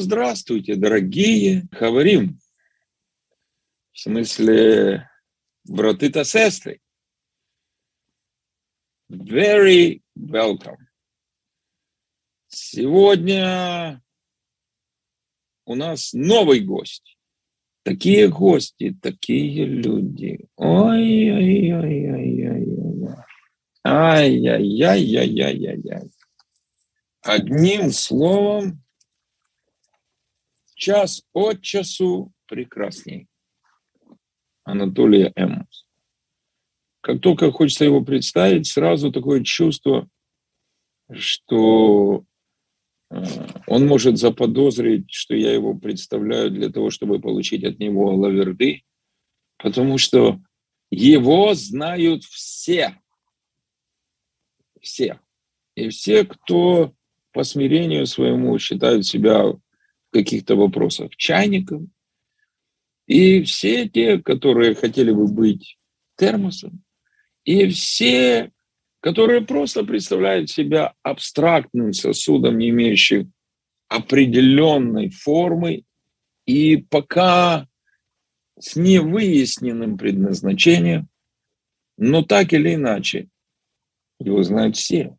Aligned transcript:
Здравствуйте, 0.00 0.76
дорогие. 0.76 1.66
Говорим. 1.72 2.38
В 3.90 3.98
смысле, 3.98 5.10
браты-то 5.64 6.22
сестры. 6.22 6.80
Very 9.10 10.04
welcome. 10.16 10.78
Сегодня 12.46 14.00
у 15.64 15.74
нас 15.74 16.12
новый 16.12 16.60
гость. 16.60 17.18
Такие 17.82 18.28
гости, 18.28 18.96
такие 19.02 19.64
люди. 19.64 20.46
Ой-ой-ой-ой-ой. 20.54 23.16
Ай-яй-яй-яй-яй-яй. 23.84 26.08
Одним 27.22 27.90
словом, 27.90 28.80
час 30.78 31.24
от 31.32 31.60
часу 31.60 32.32
прекрасней. 32.46 33.26
Анатолия 34.64 35.32
Эмус. 35.34 35.86
Как 37.00 37.20
только 37.20 37.50
хочется 37.52 37.84
его 37.84 38.02
представить, 38.02 38.66
сразу 38.66 39.10
такое 39.10 39.42
чувство, 39.42 40.08
что 41.12 42.24
э, 43.10 43.22
он 43.66 43.86
может 43.86 44.18
заподозрить, 44.18 45.10
что 45.10 45.34
я 45.34 45.52
его 45.52 45.74
представляю 45.74 46.50
для 46.50 46.70
того, 46.70 46.90
чтобы 46.90 47.20
получить 47.20 47.64
от 47.64 47.78
него 47.78 48.14
лаверды, 48.14 48.82
потому 49.56 49.98
что 49.98 50.40
его 50.90 51.54
знают 51.54 52.24
все. 52.24 53.00
Все. 54.80 55.18
И 55.74 55.88
все, 55.88 56.24
кто 56.24 56.92
по 57.32 57.42
смирению 57.42 58.06
своему 58.06 58.58
считают 58.58 59.06
себя 59.06 59.54
каких-то 60.10 60.56
вопросах 60.56 61.14
чайником, 61.16 61.90
и 63.06 63.42
все 63.42 63.88
те, 63.88 64.18
которые 64.18 64.74
хотели 64.74 65.10
бы 65.12 65.26
быть 65.26 65.78
термосом, 66.16 66.84
и 67.44 67.68
все, 67.68 68.52
которые 69.00 69.40
просто 69.40 69.84
представляют 69.84 70.50
себя 70.50 70.94
абстрактным 71.02 71.92
сосудом, 71.92 72.58
не 72.58 72.68
имеющим 72.68 73.32
определенной 73.88 75.08
формы, 75.08 75.84
и 76.44 76.76
пока 76.76 77.66
с 78.58 78.76
невыясненным 78.76 79.96
предназначением, 79.96 81.08
но 81.96 82.22
так 82.22 82.52
или 82.52 82.74
иначе 82.74 83.28
его 84.18 84.42
знают 84.42 84.76
все. 84.76 85.16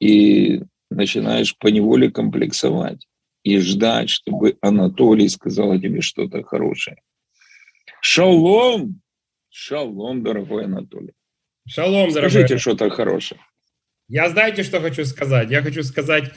И 0.00 0.62
начинаешь 0.90 1.56
поневоле 1.56 2.10
комплексовать 2.10 3.06
и 3.44 3.58
ждать, 3.58 4.10
чтобы 4.10 4.56
Анатолий 4.60 5.28
сказал 5.28 5.72
о 5.72 5.78
тебе 5.78 6.00
что-то 6.00 6.42
хорошее. 6.42 6.96
Шалом! 8.00 9.00
Шалом, 9.50 10.24
дорогой 10.24 10.64
Анатолий. 10.64 11.12
Шалом, 11.68 12.10
дорогой. 12.10 12.30
Скажите 12.30 12.58
что-то 12.58 12.90
хорошее. 12.90 13.40
Я 14.08 14.28
знаете, 14.28 14.62
что 14.62 14.80
хочу 14.80 15.04
сказать? 15.04 15.50
Я 15.50 15.62
хочу 15.62 15.82
сказать, 15.82 16.32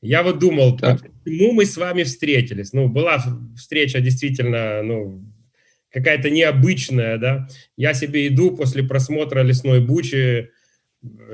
я 0.00 0.22
вот 0.22 0.38
думал, 0.38 0.76
так. 0.76 1.00
почему 1.24 1.52
мы 1.52 1.64
с 1.64 1.76
вами 1.76 2.02
встретились. 2.02 2.72
Ну, 2.72 2.88
была 2.88 3.22
встреча 3.56 4.00
действительно, 4.00 4.82
ну, 4.82 5.24
какая-то 5.90 6.30
необычная, 6.30 7.18
да. 7.18 7.48
Я 7.76 7.94
себе 7.94 8.28
иду 8.28 8.54
после 8.54 8.82
просмотра 8.82 9.42
«Лесной 9.42 9.80
бучи», 9.80 10.50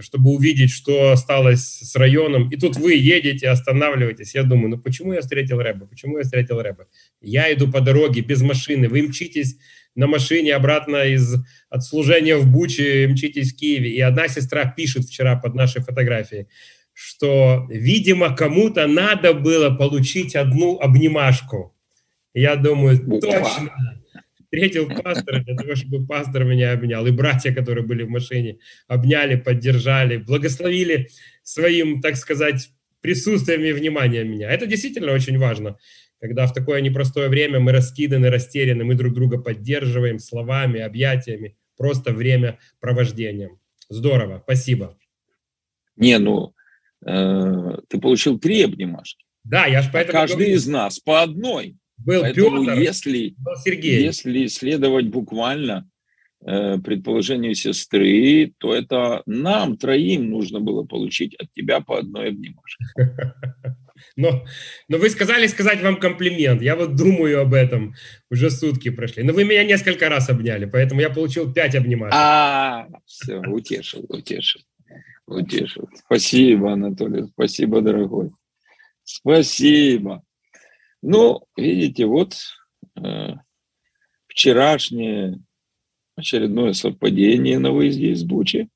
чтобы 0.01 0.31
увидеть, 0.31 0.71
что 0.71 1.13
осталось 1.13 1.81
с 1.81 1.95
районом. 1.97 2.51
И 2.51 2.57
тут 2.57 2.77
вы 2.77 2.95
едете, 2.95 3.49
останавливаетесь. 3.49 4.35
Я 4.35 4.43
думаю, 4.43 4.71
ну 4.71 4.79
почему 4.79 5.13
я 5.13 5.21
встретил 5.21 5.61
Рэба? 5.61 5.87
Почему 5.87 6.19
я 6.19 6.25
встретил 6.25 6.61
Рэба? 6.61 6.87
Я 7.21 7.53
иду 7.53 7.71
по 7.71 7.81
дороге 7.81 8.21
без 8.21 8.43
машины. 8.43 8.89
Вы 8.89 9.03
мчитесь 9.03 9.57
на 9.95 10.07
машине 10.07 10.55
обратно 10.55 11.05
из 11.05 11.37
от 11.69 11.85
служения 11.85 12.37
в 12.37 12.47
Буче, 12.47 13.07
мчитесь 13.09 13.53
в 13.53 13.57
Киеве. 13.57 13.91
И 13.91 14.01
одна 14.01 14.29
сестра 14.29 14.65
пишет 14.65 15.05
вчера 15.05 15.37
под 15.37 15.55
нашей 15.55 15.83
фотографией, 15.83 16.47
что, 16.93 17.67
видимо, 17.69 18.35
кому-то 18.35 18.87
надо 18.87 19.35
было 19.35 19.71
получить 19.71 20.37
одну 20.37 20.79
обнимашку. 20.79 21.77
Я 22.33 22.57
думаю, 22.57 22.99
точно 23.21 24.00
встретил 24.51 24.89
пастора 24.89 25.45
для 25.45 25.55
того, 25.55 25.77
чтобы 25.77 26.05
пастор 26.05 26.45
меня 26.45 26.73
обнял. 26.73 27.07
И 27.07 27.13
братья, 27.13 27.55
которые 27.55 27.87
были 27.87 28.03
в 28.03 28.11
машине, 28.11 28.59
обняли, 28.89 29.37
поддержали, 29.37 30.17
благословили 30.17 31.09
своим, 31.45 32.01
так 32.01 32.17
сказать, 32.17 32.71
присутствием 33.01 33.63
и 33.63 33.73
вниманием 33.73 34.31
меня. 34.31 34.51
Это 34.51 34.67
действительно 34.67 35.13
очень 35.13 35.39
важно, 35.39 35.79
когда 36.21 36.47
в 36.47 36.53
такое 36.53 36.81
непростое 36.81 37.29
время 37.29 37.61
мы 37.61 37.71
раскиданы, 37.71 38.29
растеряны, 38.29 38.85
мы 38.85 38.97
друг 38.97 39.15
друга 39.15 39.39
поддерживаем 39.39 40.19
словами, 40.19 40.81
объятиями, 40.81 41.57
просто 41.77 42.13
время 42.13 42.59
провождением. 42.81 43.59
Здорово, 43.89 44.41
спасибо. 44.45 44.99
Не, 45.97 46.19
ну, 46.19 46.55
э, 47.07 47.79
ты 47.89 48.01
получил 48.01 48.39
три 48.39 48.65
обнимашки. 48.65 49.25
Да, 49.45 49.67
я 49.67 49.81
же 49.81 49.91
поэтому... 49.93 50.19
Каждый 50.19 50.35
говорю. 50.35 50.55
из 50.55 50.67
нас 50.67 50.99
по 50.99 51.23
одной. 51.23 51.77
Был 52.05 52.23
Поэтому 52.23 52.65
Петр, 52.65 52.81
если, 52.81 53.35
был 53.39 53.57
Сергей. 53.57 54.03
Если 54.03 54.47
следовать 54.47 55.09
буквально 55.09 55.89
э, 56.45 56.79
предположению 56.79 57.55
сестры, 57.55 58.53
то 58.59 58.75
это 58.75 59.23
нам 59.27 59.77
троим 59.77 60.31
нужно 60.31 60.61
было 60.61 60.85
получить 60.85 61.35
от 61.37 61.53
тебя 61.53 61.81
по 61.81 61.99
одной 61.99 62.29
обнимашке. 62.29 62.85
Но, 64.17 64.45
но 64.89 64.99
вы 64.99 65.11
сказали 65.11 65.47
сказать 65.47 65.83
вам 65.83 66.01
комплимент. 66.01 66.63
Я 66.63 66.75
вот 66.75 66.97
думаю 66.97 67.43
об 67.43 67.53
этом. 67.53 67.95
Уже 68.31 68.51
сутки 68.51 68.91
прошли. 68.91 69.23
Но 69.23 69.33
вы 69.33 69.45
меня 69.45 69.63
несколько 69.65 70.09
раз 70.09 70.31
обняли, 70.31 70.65
поэтому 70.65 71.01
я 71.01 71.11
получил 71.11 71.53
пять 71.53 71.75
обнимашек. 71.75 72.15
А, 72.15 72.89
все, 73.05 73.41
утешил, 73.41 74.05
утешил. 74.09 74.63
Утешил. 75.27 75.89
Спасибо, 75.95 76.73
Анатолий. 76.73 77.29
Спасибо, 77.35 77.81
дорогой. 77.83 78.31
Спасибо. 79.05 80.23
Ну, 81.03 81.43
видите, 81.57 82.07
вот 82.07 82.37
э, 82.97 83.35
вчерашнее 84.27 85.41
очередное 86.17 86.75
совпадение 86.75 87.59
на 87.59 87.73
выезде 87.73 88.13
из 88.13 88.23
Бучи 88.25 88.69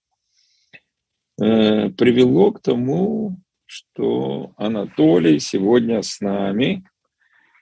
э, 1.40 1.90
привело 1.90 2.52
к 2.52 2.62
тому, 2.62 3.38
что 3.66 4.54
Анатолий 4.56 5.38
сегодня 5.38 6.02
с 6.02 6.20
нами. 6.20 6.84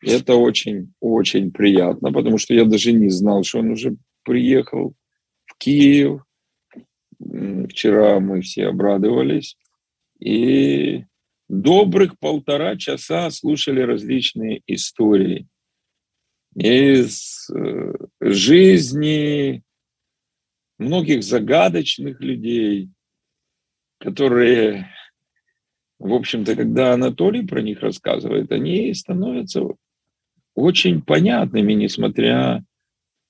Это 0.05 0.35
очень-очень 0.35 1.53
приятно, 1.53 2.13
потому 2.13 2.39
что 2.39 2.55
я 2.55 2.65
даже 2.65 2.93
не 2.93 3.09
знал, 3.09 3.45
что 3.45 3.61
он 3.61 3.71
уже 3.71 3.97
приехал 4.25 4.95
в 5.47 5.59
Киев. 5.59 6.23
Вчера 7.21 8.19
мы 8.19 8.41
все 8.41 8.67
обрадовались. 8.67 9.57
И 10.19 11.05
добрых 11.53 12.19
полтора 12.19 12.77
часа 12.77 13.31
слушали 13.31 13.83
различные 13.83 14.63
истории 14.67 15.47
из 16.55 17.51
э, 17.51 17.93
жизни 18.23 19.63
многих 20.79 21.23
загадочных 21.23 22.21
людей, 22.23 22.89
которые, 23.99 24.89
в 25.99 26.15
общем-то, 26.15 26.57
когда 26.57 26.95
Анатолий 26.95 27.47
про 27.47 27.61
них 27.61 27.81
рассказывает, 27.81 28.51
они 28.51 28.93
становятся 28.95 29.63
очень 30.55 31.03
понятными, 31.03 31.75
несмотря 31.75 32.65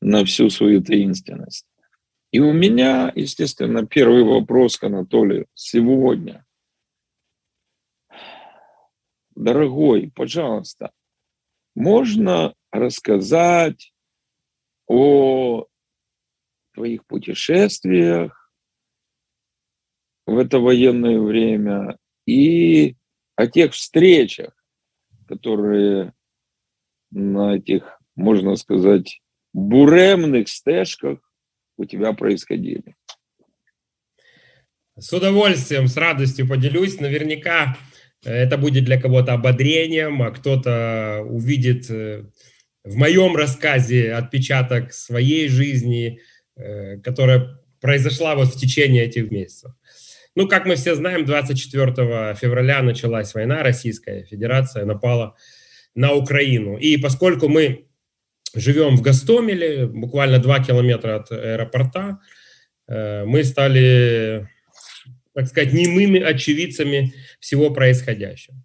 на 0.00 0.24
всю 0.24 0.48
свою 0.48 0.80
таинственность. 0.80 1.66
И 2.30 2.38
у 2.38 2.52
меня, 2.52 3.12
естественно, 3.16 3.84
первый 3.84 4.22
вопрос 4.22 4.76
к 4.76 4.84
Анатолию 4.84 5.46
сегодня– 5.54 6.46
дорогой, 9.42 10.10
пожалуйста, 10.14 10.92
можно 11.74 12.54
рассказать 12.70 13.92
о 14.86 15.66
твоих 16.74 17.04
путешествиях 17.06 18.50
в 20.26 20.38
это 20.38 20.58
военное 20.58 21.20
время 21.20 21.98
и 22.26 22.96
о 23.36 23.46
тех 23.46 23.72
встречах, 23.72 24.54
которые 25.26 26.14
на 27.10 27.56
этих, 27.56 28.00
можно 28.14 28.56
сказать, 28.56 29.20
буремных 29.52 30.48
стежках 30.48 31.18
у 31.76 31.84
тебя 31.84 32.12
происходили. 32.12 32.96
С 34.98 35.12
удовольствием, 35.12 35.88
с 35.88 35.96
радостью 35.96 36.48
поделюсь. 36.48 37.00
Наверняка 37.00 37.76
это 38.24 38.56
будет 38.58 38.84
для 38.84 39.00
кого-то 39.00 39.34
ободрением, 39.34 40.22
а 40.22 40.30
кто-то 40.30 41.22
увидит 41.28 41.90
э, 41.90 42.24
в 42.84 42.96
моем 42.96 43.36
рассказе 43.36 44.12
отпечаток 44.12 44.92
своей 44.92 45.48
жизни, 45.48 46.20
э, 46.56 46.98
которая 46.98 47.58
произошла 47.80 48.34
вот 48.34 48.48
в 48.48 48.58
течение 48.58 49.04
этих 49.04 49.30
месяцев. 49.30 49.72
Ну, 50.34 50.48
как 50.48 50.64
мы 50.64 50.76
все 50.76 50.94
знаем, 50.94 51.26
24 51.26 52.34
февраля 52.34 52.82
началась 52.82 53.34
война, 53.34 53.62
Российская 53.62 54.24
Федерация 54.24 54.86
напала 54.86 55.36
на 55.94 56.14
Украину. 56.14 56.78
И 56.78 56.96
поскольку 56.96 57.48
мы 57.48 57.86
живем 58.54 58.96
в 58.96 59.02
Гастомеле, 59.02 59.86
буквально 59.86 60.38
2 60.38 60.64
километра 60.64 61.16
от 61.16 61.32
аэропорта, 61.32 62.18
э, 62.88 63.24
мы 63.24 63.44
стали, 63.44 64.48
так 65.34 65.46
сказать, 65.48 65.72
немыми 65.72 66.20
очевидцами 66.20 67.14
всего 67.40 67.70
происходящего. 67.70 68.56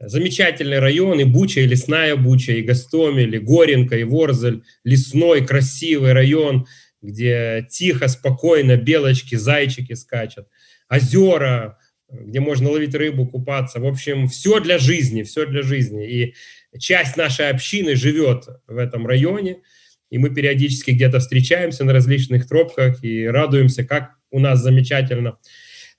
Замечательный 0.00 0.78
район, 0.78 1.18
и 1.18 1.24
Буча, 1.24 1.60
и 1.60 1.66
Лесная 1.66 2.14
Буча, 2.14 2.52
и 2.52 2.62
Гастомель, 2.62 3.34
и 3.34 3.38
Горенко, 3.40 3.96
и 3.96 4.04
Ворзель, 4.04 4.62
лесной, 4.84 5.44
красивый 5.44 6.12
район, 6.12 6.66
где 7.02 7.66
тихо, 7.68 8.06
спокойно 8.06 8.76
белочки, 8.76 9.34
зайчики 9.34 9.94
скачут, 9.94 10.46
озера, 10.88 11.78
где 12.08 12.38
можно 12.38 12.70
ловить 12.70 12.94
рыбу, 12.94 13.26
купаться. 13.26 13.80
В 13.80 13.86
общем, 13.86 14.28
все 14.28 14.60
для 14.60 14.78
жизни, 14.78 15.24
все 15.24 15.46
для 15.46 15.62
жизни. 15.62 16.08
И 16.08 16.34
часть 16.78 17.16
нашей 17.16 17.50
общины 17.50 17.96
живет 17.96 18.44
в 18.68 18.78
этом 18.78 19.06
районе, 19.06 19.58
и 20.10 20.18
мы 20.18 20.30
периодически 20.30 20.92
где-то 20.92 21.18
встречаемся 21.18 21.84
на 21.84 21.92
различных 21.92 22.48
тропках 22.48 23.02
и 23.02 23.26
радуемся, 23.26 23.84
как 23.84 24.12
у 24.30 24.38
нас 24.38 24.60
замечательно 24.62 25.38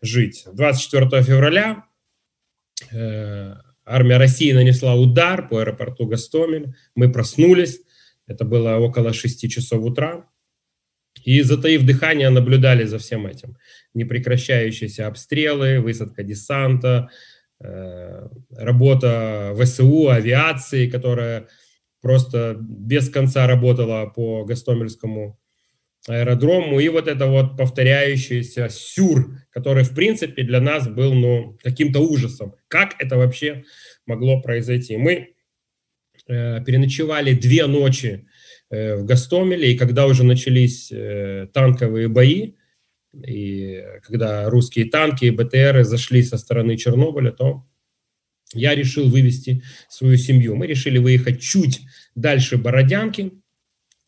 жить. 0.01 0.45
24 0.53 1.23
февраля 1.23 1.85
э, 2.91 3.53
армия 3.85 4.17
России 4.17 4.51
нанесла 4.51 4.95
удар 4.95 5.47
по 5.47 5.59
аэропорту 5.59 6.05
Гастомель. 6.05 6.75
Мы 6.95 7.11
проснулись, 7.11 7.81
это 8.27 8.45
было 8.45 8.77
около 8.77 9.13
6 9.13 9.49
часов 9.49 9.83
утра, 9.83 10.25
и, 11.23 11.41
затаив 11.41 11.83
дыхание, 11.83 12.29
наблюдали 12.29 12.85
за 12.85 12.97
всем 12.97 13.27
этим. 13.27 13.57
Непрекращающиеся 13.93 15.07
обстрелы, 15.07 15.79
высадка 15.79 16.23
десанта, 16.23 17.09
э, 17.59 18.27
работа 18.55 19.53
ВСУ, 19.59 20.09
авиации, 20.09 20.89
которая 20.89 21.47
просто 22.01 22.57
без 22.59 23.09
конца 23.09 23.47
работала 23.47 24.05
по 24.05 24.45
Гастомельскому 24.45 25.38
аэродрому, 26.09 26.79
и 26.79 26.89
вот 26.89 27.07
это 27.07 27.27
вот 27.27 27.57
повторяющийся 27.57 28.69
сюр, 28.69 29.37
который, 29.51 29.83
в 29.83 29.93
принципе, 29.93 30.43
для 30.43 30.59
нас 30.59 30.87
был, 30.87 31.13
ну, 31.13 31.57
каким-то 31.61 31.99
ужасом. 31.99 32.55
Как 32.67 32.95
это 32.99 33.17
вообще 33.17 33.63
могло 34.05 34.41
произойти? 34.41 34.97
Мы 34.97 35.35
э, 36.27 36.63
переночевали 36.63 37.33
две 37.33 37.67
ночи 37.67 38.27
э, 38.69 38.95
в 38.95 39.05
Гастомеле, 39.05 39.73
и 39.73 39.77
когда 39.77 40.07
уже 40.07 40.23
начались 40.23 40.91
э, 40.91 41.47
танковые 41.53 42.07
бои, 42.07 42.53
и 43.13 43.83
когда 44.03 44.49
русские 44.49 44.85
танки 44.85 45.25
и 45.25 45.31
БТРы 45.31 45.83
зашли 45.83 46.21
со 46.23 46.37
стороны 46.37 46.77
Чернобыля, 46.77 47.31
то 47.31 47.65
я 48.53 48.75
решил 48.75 49.09
вывести 49.09 49.63
свою 49.89 50.17
семью. 50.17 50.55
Мы 50.55 50.67
решили 50.67 50.97
выехать 50.97 51.41
чуть 51.41 51.81
дальше 52.15 52.57
Бородянки, 52.57 53.31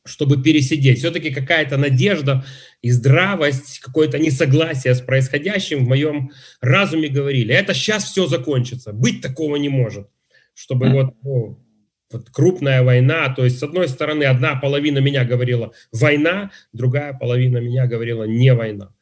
чтобы 0.04 0.42
пересидеть. 0.42 1.00
Все-таки 1.00 1.32
какая-то 1.32 1.78
надежда 1.78 2.44
и 2.82 2.90
здравость, 2.92 3.80
какое-то 3.80 4.18
несогласие 4.18 4.96
с 4.96 5.02
происходящим 5.02 5.86
в 5.86 5.88
моем 5.88 6.32
разуме 6.60 7.08
говорили. 7.08 7.54
Это 7.54 7.74
сейчас 7.74 8.06
все 8.06 8.28
закончится. 8.28 8.94
Быть 8.94 9.22
такого 9.22 9.58
не 9.58 9.70
может. 9.70 10.08
Чтобы 10.54 10.90
вот, 10.90 11.16
ну, 11.24 11.64
вот 12.12 12.30
крупная 12.30 12.84
война, 12.84 13.34
то 13.34 13.44
есть 13.44 13.60
с 13.60 13.64
одной 13.64 13.88
стороны 13.88 14.26
одна 14.26 14.56
половина 14.56 14.98
меня 15.00 15.24
говорила 15.24 15.72
война, 15.92 16.52
другая 16.74 17.14
половина 17.14 17.60
меня 17.60 17.88
говорила 17.88 18.26
не 18.26 18.54
война. 18.54 18.94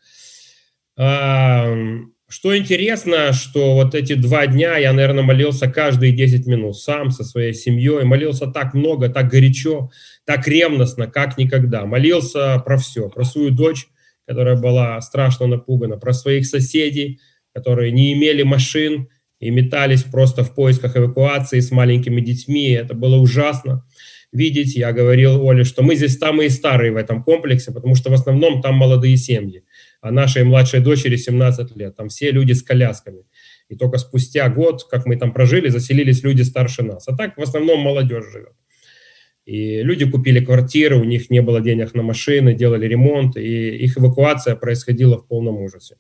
Что 2.32 2.56
интересно, 2.56 3.34
что 3.34 3.74
вот 3.74 3.96
эти 3.96 4.14
два 4.14 4.46
дня 4.46 4.78
я, 4.78 4.94
наверное, 4.94 5.24
молился 5.24 5.68
каждые 5.68 6.12
10 6.12 6.46
минут 6.46 6.78
сам 6.78 7.10
со 7.10 7.24
своей 7.24 7.54
семьей. 7.54 8.04
Молился 8.04 8.46
так 8.46 8.76
много, 8.76 9.10
так 9.10 9.32
горячо, 9.32 9.90
так 10.26 10.48
ревностно, 10.48 11.08
как 11.08 11.40
никогда. 11.40 11.88
Молился 11.88 12.60
про 12.64 12.78
все, 12.78 13.10
про 13.10 13.24
свою 13.24 13.50
дочь, 13.50 13.88
которая 14.28 14.56
была 14.56 15.02
страшно 15.02 15.48
напугана, 15.48 15.98
про 15.98 16.14
своих 16.14 16.46
соседей, 16.46 17.20
которые 17.52 17.92
не 17.92 18.14
имели 18.14 18.44
машин 18.44 19.10
и 19.40 19.50
метались 19.50 20.04
просто 20.04 20.44
в 20.44 20.54
поисках 20.54 20.98
эвакуации 20.98 21.62
с 21.62 21.72
маленькими 21.72 22.22
детьми. 22.22 22.70
Это 22.70 22.94
было 22.94 23.16
ужасно 23.16 23.88
видеть. 24.32 24.76
Я 24.76 24.92
говорил 24.92 25.44
Оле, 25.44 25.64
что 25.64 25.82
мы 25.82 25.96
здесь 25.96 26.20
самые 26.20 26.52
старые 26.52 26.92
в 26.92 26.98
этом 26.98 27.24
комплексе, 27.24 27.72
потому 27.72 27.96
что 27.96 28.12
в 28.12 28.14
основном 28.14 28.62
там 28.62 28.76
молодые 28.76 29.18
семьи 29.18 29.64
а 30.02 30.12
нашей 30.12 30.44
младшей 30.44 30.80
дочери 30.80 31.16
17 31.16 31.76
лет. 31.76 31.96
Там 31.96 32.10
все 32.10 32.32
люди 32.32 32.54
с 32.54 32.64
колясками. 32.64 33.26
И 33.68 33.76
только 33.76 33.98
спустя 33.98 34.50
год, 34.50 34.88
как 34.90 35.06
мы 35.06 35.18
там 35.18 35.34
прожили, 35.34 35.70
заселились 35.70 36.24
люди 36.24 36.42
старше 36.42 36.84
нас. 36.84 37.08
А 37.08 37.16
так 37.16 37.38
в 37.38 37.42
основном 37.42 37.80
молодежь 37.80 38.32
живет. 38.32 38.54
И 39.46 39.82
люди 39.82 40.10
купили 40.10 40.44
квартиры, 40.44 40.98
у 40.98 41.04
них 41.04 41.30
не 41.30 41.42
было 41.42 41.60
денег 41.60 41.96
на 41.96 42.04
машины, 42.04 42.54
делали 42.54 42.86
ремонт, 42.86 43.36
и 43.36 43.78
их 43.78 43.98
эвакуация 43.98 44.56
происходила 44.56 45.18
в 45.18 45.28
полном 45.28 45.58
ужасе. 45.58 45.96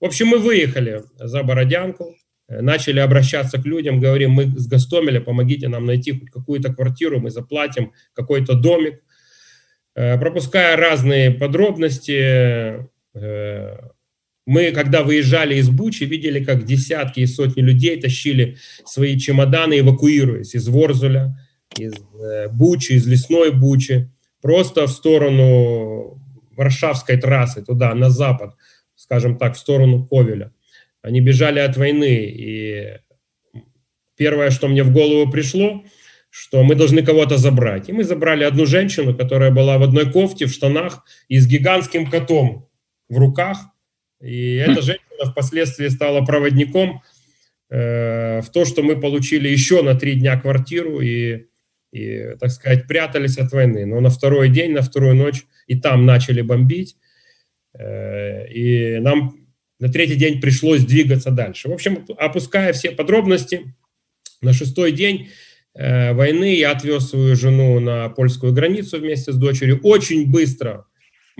В 0.00 0.04
общем, 0.04 0.26
мы 0.26 0.38
выехали 0.38 1.02
за 1.16 1.42
Бородянку, 1.42 2.14
начали 2.48 3.00
обращаться 3.00 3.58
к 3.58 3.64
людям, 3.64 3.98
говорим, 3.98 4.32
мы 4.32 4.46
с 4.46 4.66
Гастомеля, 4.66 5.20
помогите 5.20 5.68
нам 5.68 5.86
найти 5.86 6.12
хоть 6.12 6.30
какую-то 6.30 6.74
квартиру, 6.74 7.20
мы 7.20 7.30
заплатим 7.30 7.92
какой-то 8.14 8.54
домик. 8.54 9.02
Э, 9.94 10.18
пропуская 10.18 10.76
разные 10.76 11.30
подробности, 11.30 12.88
мы, 13.14 14.72
когда 14.72 15.02
выезжали 15.02 15.56
из 15.56 15.68
Бучи, 15.68 16.04
видели, 16.04 16.42
как 16.42 16.64
десятки 16.64 17.20
и 17.20 17.26
сотни 17.26 17.60
людей 17.60 18.00
тащили 18.00 18.56
свои 18.84 19.18
чемоданы, 19.18 19.80
эвакуируясь 19.80 20.54
из 20.54 20.68
Ворзуля, 20.68 21.36
из 21.78 21.94
э, 22.20 22.48
Бучи, 22.48 22.92
из 22.92 23.06
лесной 23.06 23.52
Бучи, 23.52 24.10
просто 24.40 24.86
в 24.86 24.90
сторону 24.90 26.20
Варшавской 26.56 27.16
трассы, 27.18 27.62
туда, 27.62 27.94
на 27.94 28.10
запад, 28.10 28.54
скажем 28.96 29.38
так, 29.38 29.54
в 29.54 29.58
сторону 29.58 30.06
Ковеля. 30.06 30.52
Они 31.02 31.20
бежали 31.20 31.60
от 31.60 31.76
войны, 31.76 32.26
и 32.26 32.98
первое, 34.16 34.50
что 34.50 34.68
мне 34.68 34.82
в 34.82 34.92
голову 34.92 35.30
пришло, 35.30 35.84
что 36.30 36.62
мы 36.62 36.74
должны 36.74 37.02
кого-то 37.02 37.36
забрать. 37.36 37.88
И 37.88 37.92
мы 37.92 38.04
забрали 38.04 38.44
одну 38.44 38.66
женщину, 38.66 39.14
которая 39.14 39.50
была 39.50 39.78
в 39.78 39.82
одной 39.82 40.10
кофте, 40.10 40.46
в 40.46 40.52
штанах 40.52 41.04
и 41.28 41.38
с 41.38 41.46
гигантским 41.46 42.10
котом 42.10 42.68
в 43.12 43.18
руках. 43.18 43.58
И 44.20 44.54
эта 44.54 44.82
женщина 44.82 45.30
впоследствии 45.30 45.88
стала 45.88 46.24
проводником 46.24 47.02
э, 47.70 48.40
в 48.40 48.50
то, 48.50 48.64
что 48.64 48.82
мы 48.82 48.98
получили 48.98 49.48
еще 49.48 49.82
на 49.82 49.94
три 49.94 50.14
дня 50.14 50.40
квартиру 50.40 51.00
и, 51.00 51.46
и, 51.92 52.36
так 52.40 52.50
сказать, 52.50 52.86
прятались 52.86 53.38
от 53.38 53.52
войны. 53.52 53.84
Но 53.84 54.00
на 54.00 54.10
второй 54.10 54.48
день, 54.48 54.72
на 54.72 54.82
вторую 54.82 55.14
ночь 55.14 55.44
и 55.66 55.78
там 55.78 56.06
начали 56.06 56.40
бомбить. 56.40 56.96
Э, 57.78 58.48
и 58.48 58.98
нам 59.00 59.36
на 59.78 59.88
третий 59.88 60.16
день 60.16 60.40
пришлось 60.40 60.84
двигаться 60.84 61.30
дальше. 61.30 61.68
В 61.68 61.72
общем, 61.72 62.06
опуская 62.16 62.72
все 62.72 62.92
подробности, 62.92 63.74
на 64.40 64.52
шестой 64.52 64.92
день 64.92 65.28
э, 65.74 66.12
войны 66.14 66.54
я 66.54 66.70
отвез 66.70 67.10
свою 67.10 67.36
жену 67.36 67.80
на 67.80 68.08
польскую 68.08 68.52
границу 68.52 68.98
вместе 68.98 69.32
с 69.32 69.36
дочерью. 69.36 69.80
Очень 69.82 70.30
быстро 70.30 70.86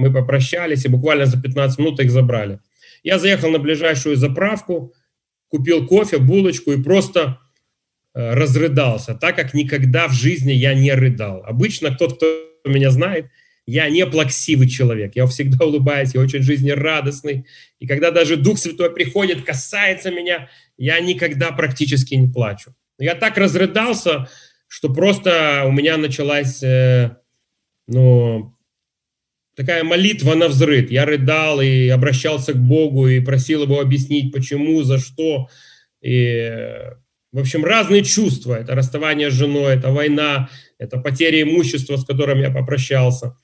мы 0.03 0.13
попрощались 0.13 0.85
и 0.85 0.89
буквально 0.89 1.27
за 1.27 1.41
15 1.41 1.79
минут 1.79 2.01
их 2.01 2.11
забрали. 2.11 2.59
Я 3.03 3.19
заехал 3.19 3.51
на 3.51 3.59
ближайшую 3.59 4.17
заправку, 4.17 4.93
купил 5.49 5.87
кофе, 5.87 6.19
булочку 6.19 6.73
и 6.73 6.83
просто 6.83 7.39
э, 8.15 8.35
разрыдался, 8.35 9.15
так 9.15 9.37
как 9.37 9.55
никогда 9.55 10.09
в 10.09 10.13
жизни 10.13 10.53
я 10.53 10.75
не 10.75 10.93
рыдал. 10.93 11.43
Обычно 11.47 11.95
тот, 11.95 12.17
кто 12.17 12.27
меня 12.65 12.91
знает, 12.91 13.27
я 13.67 13.89
не 13.89 14.07
плаксивый 14.07 14.69
человек, 14.69 15.13
я 15.15 15.27
всегда 15.27 15.65
улыбаюсь, 15.67 16.15
я 16.15 16.21
очень 16.21 16.43
жизнерадостный. 16.43 17.47
И 17.79 17.87
когда 17.87 18.11
даже 18.11 18.37
Дух 18.37 18.59
Святой 18.59 18.93
приходит, 18.93 19.45
касается 19.45 20.11
меня, 20.11 20.49
я 20.77 21.01
никогда 21.01 21.53
практически 21.53 22.15
не 22.15 22.29
плачу. 22.29 22.75
Я 22.99 23.15
так 23.15 23.37
разрыдался, 23.37 24.29
что 24.69 24.93
просто 24.93 25.65
у 25.67 25.73
меня 25.73 25.97
началась 25.97 26.63
э, 26.63 27.17
ну, 27.87 28.57
такая 29.65 29.85
молитва 29.85 30.35
на 30.35 30.49
взрыв. 30.49 30.91
Я 30.91 31.05
рыдал 31.05 31.61
и 31.61 31.89
обращался 31.89 32.53
к 32.53 32.59
Богу 32.59 33.09
и 33.09 33.21
просил 33.21 33.63
его 33.63 33.81
объяснить, 33.81 34.33
почему, 34.33 34.83
за 34.83 34.99
что. 34.99 35.49
И, 36.01 36.51
в 37.33 37.39
общем, 37.39 37.65
разные 37.65 38.03
чувства. 38.03 38.55
Это 38.55 38.75
расставание 38.75 39.31
с 39.31 39.35
женой, 39.35 39.75
это 39.75 39.91
война, 39.91 40.51
это 40.79 40.99
потеря 40.99 41.43
имущества, 41.43 41.97
с 41.97 42.05
которым 42.05 42.41
я 42.41 42.51
попрощался. 42.51 43.37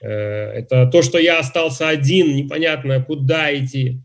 Э, 0.00 0.08
это 0.08 0.86
то, 0.86 1.02
что 1.02 1.18
я 1.18 1.38
остался 1.38 1.88
один, 1.88 2.34
непонятно, 2.34 3.02
куда 3.02 3.54
идти. 3.54 4.02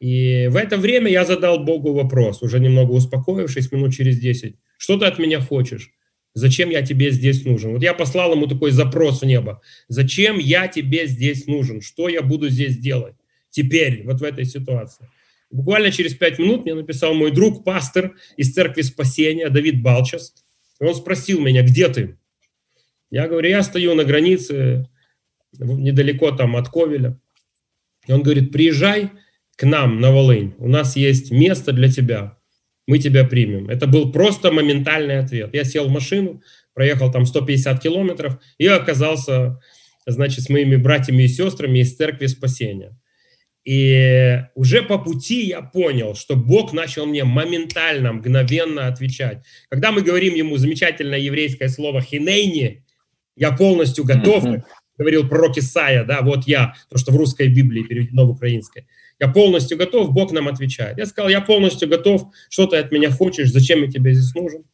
И 0.00 0.46
в 0.48 0.56
это 0.56 0.76
время 0.76 1.10
я 1.10 1.24
задал 1.24 1.58
Богу 1.64 1.92
вопрос, 1.92 2.42
уже 2.42 2.60
немного 2.60 2.92
успокоившись, 2.92 3.72
минут 3.72 3.94
через 3.94 4.18
10. 4.20 4.54
Что 4.76 4.96
ты 4.96 5.06
от 5.06 5.18
меня 5.18 5.40
хочешь? 5.40 5.90
Зачем 6.38 6.70
я 6.70 6.82
тебе 6.82 7.10
здесь 7.10 7.44
нужен? 7.44 7.72
Вот 7.72 7.82
я 7.82 7.94
послал 7.94 8.32
ему 8.32 8.46
такой 8.46 8.70
запрос 8.70 9.22
в 9.22 9.26
небо. 9.26 9.60
Зачем 9.88 10.38
я 10.38 10.68
тебе 10.68 11.06
здесь 11.06 11.46
нужен? 11.46 11.80
Что 11.80 12.08
я 12.08 12.22
буду 12.22 12.48
здесь 12.48 12.78
делать 12.78 13.16
теперь, 13.50 14.04
вот 14.04 14.20
в 14.20 14.24
этой 14.24 14.44
ситуации? 14.44 15.08
Буквально 15.50 15.90
через 15.90 16.14
пять 16.14 16.38
минут 16.38 16.64
мне 16.64 16.74
написал 16.74 17.14
мой 17.14 17.32
друг, 17.32 17.64
пастор 17.64 18.14
из 18.36 18.52
Церкви 18.52 18.82
Спасения, 18.82 19.48
Давид 19.48 19.82
Балчас. 19.82 20.34
И 20.80 20.84
он 20.84 20.94
спросил 20.94 21.40
меня, 21.40 21.62
где 21.62 21.88
ты? 21.88 22.18
Я 23.10 23.26
говорю, 23.26 23.48
я 23.48 23.62
стою 23.62 23.94
на 23.94 24.04
границе, 24.04 24.88
недалеко 25.58 26.30
там 26.30 26.56
от 26.56 26.68
Ковеля. 26.68 27.18
И 28.06 28.12
он 28.12 28.22
говорит, 28.22 28.52
приезжай 28.52 29.10
к 29.56 29.66
нам 29.66 30.00
на 30.00 30.12
Волынь, 30.12 30.54
у 30.58 30.68
нас 30.68 30.94
есть 30.94 31.32
место 31.32 31.72
для 31.72 31.90
тебя, 31.90 32.37
мы 32.88 32.98
тебя 32.98 33.24
примем. 33.24 33.68
Это 33.68 33.86
был 33.86 34.10
просто 34.10 34.50
моментальный 34.50 35.18
ответ. 35.18 35.50
Я 35.52 35.64
сел 35.64 35.88
в 35.88 35.90
машину, 35.90 36.42
проехал 36.72 37.12
там 37.12 37.26
150 37.26 37.80
километров 37.82 38.38
и 38.56 38.66
оказался, 38.66 39.60
значит, 40.06 40.44
с 40.44 40.48
моими 40.48 40.76
братьями 40.76 41.24
и 41.24 41.28
сестрами 41.28 41.80
из 41.80 41.94
Церкви 41.94 42.26
Спасения. 42.26 42.98
И 43.66 44.42
уже 44.54 44.80
по 44.80 44.98
пути 44.98 45.44
я 45.44 45.60
понял, 45.60 46.14
что 46.14 46.34
Бог 46.34 46.72
начал 46.72 47.04
мне 47.04 47.24
моментально, 47.24 48.14
мгновенно 48.14 48.86
отвечать. 48.86 49.44
Когда 49.68 49.92
мы 49.92 50.00
говорим 50.00 50.34
ему 50.34 50.56
замечательное 50.56 51.18
еврейское 51.18 51.68
слово 51.68 52.00
«хинейни», 52.00 52.86
я 53.36 53.52
полностью 53.52 54.04
готов, 54.04 54.44
mm-hmm. 54.44 54.62
говорил 54.96 55.28
пророк 55.28 55.58
Исаия, 55.58 56.04
да, 56.04 56.22
вот 56.22 56.48
я, 56.48 56.72
то, 56.88 56.96
что 56.96 57.12
в 57.12 57.16
русской 57.16 57.48
Библии 57.48 57.82
переведено 57.82 58.26
в 58.26 58.30
украинской. 58.30 58.86
Я 59.20 59.28
полностью 59.28 59.76
готов, 59.76 60.12
Бог 60.12 60.32
нам 60.32 60.48
отвечает. 60.48 60.98
Я 60.98 61.06
сказал, 61.06 61.28
я 61.28 61.40
полностью 61.40 61.88
готов, 61.88 62.32
что 62.48 62.66
ты 62.66 62.76
от 62.76 62.92
меня 62.92 63.10
хочешь, 63.10 63.50
зачем 63.50 63.82
я 63.82 63.90
тебе 63.90 64.14
здесь 64.14 64.34
нужен? 64.34 64.64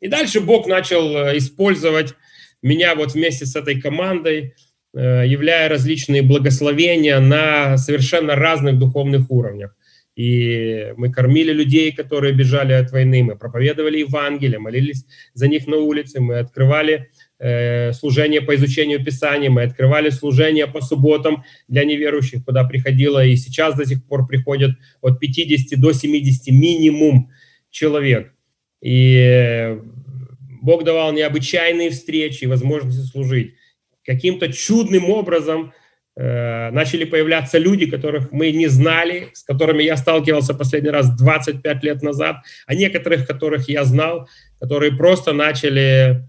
И 0.00 0.08
дальше 0.08 0.40
Бог 0.40 0.66
начал 0.66 1.16
э, 1.16 1.38
использовать 1.38 2.14
меня 2.62 2.94
вот 2.94 3.14
вместе 3.14 3.46
с 3.46 3.54
этой 3.54 3.80
командой, 3.80 4.54
Э, 4.98 5.24
являя 5.26 5.68
различные 5.68 6.22
благословения 6.22 7.20
на 7.20 7.76
совершенно 7.76 8.34
разных 8.34 8.78
духовных 8.78 9.30
уровнях. 9.30 9.76
И 10.14 10.94
мы 10.96 11.12
кормили 11.12 11.52
людей, 11.52 11.92
которые 11.92 12.32
бежали 12.32 12.72
от 12.72 12.90
войны, 12.92 13.22
мы 13.22 13.36
проповедовали 13.36 13.98
Евангелие, 13.98 14.58
молились 14.58 15.04
за 15.34 15.48
них 15.48 15.66
на 15.66 15.76
улице, 15.76 16.20
мы 16.20 16.38
открывали 16.38 17.10
служение 17.38 18.40
по 18.40 18.54
изучению 18.54 19.04
Писания, 19.04 19.50
мы 19.50 19.64
открывали 19.64 20.08
служение 20.10 20.66
по 20.66 20.80
субботам 20.80 21.44
для 21.68 21.84
неверующих, 21.84 22.44
куда 22.44 22.64
приходило, 22.64 23.24
и 23.24 23.36
сейчас 23.36 23.76
до 23.76 23.84
сих 23.84 24.04
пор 24.06 24.26
приходят 24.26 24.70
от 25.02 25.20
50 25.20 25.78
до 25.78 25.92
70 25.92 26.46
минимум 26.52 27.30
человек. 27.70 28.32
И 28.80 29.76
Бог 30.62 30.84
давал 30.84 31.12
необычайные 31.12 31.90
встречи 31.90 32.44
и 32.44 32.46
возможности 32.46 33.06
служить 33.10 33.54
каким-то 34.06 34.52
чудным 34.52 35.10
образом 35.10 35.72
э, 36.16 36.70
начали 36.70 37.04
появляться 37.04 37.58
люди, 37.58 37.90
которых 37.90 38.32
мы 38.32 38.52
не 38.52 38.68
знали, 38.68 39.28
с 39.32 39.42
которыми 39.42 39.82
я 39.82 39.96
сталкивался 39.96 40.54
последний 40.54 40.90
раз 40.90 41.14
25 41.16 41.84
лет 41.84 42.02
назад, 42.02 42.36
а 42.66 42.74
некоторых, 42.74 43.26
которых 43.26 43.68
я 43.68 43.84
знал, 43.84 44.28
которые 44.60 44.92
просто 44.96 45.32
начали 45.32 45.82
э, 45.82 46.22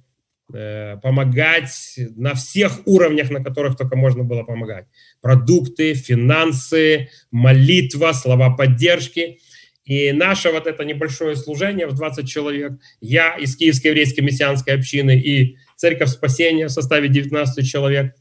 помогать 0.50 2.00
на 2.16 2.34
всех 2.34 2.80
уровнях, 2.86 3.30
на 3.30 3.44
которых 3.44 3.76
только 3.76 3.98
можно 3.98 4.24
было 4.24 4.44
помогать. 4.44 4.86
Продукты, 5.20 5.94
финансы, 5.94 7.10
молитва, 7.32 8.14
слова 8.14 8.56
поддержки. 8.56 9.40
И 9.88 10.12
наше 10.12 10.52
вот 10.52 10.68
это 10.68 10.84
небольшое 10.84 11.38
служение 11.38 11.88
в 11.88 11.94
20 11.94 12.28
человек, 12.28 12.74
я 13.00 13.38
из 13.38 13.56
Киевской 13.56 13.88
еврейской 13.88 14.20
мессианской 14.20 14.74
общины 14.74 15.18
и 15.18 15.58
Церковь 15.78 16.10
Спасения 16.10 16.68
в 16.68 16.72
составе 16.72 17.08
19 17.08 17.66
человек, 17.66 18.14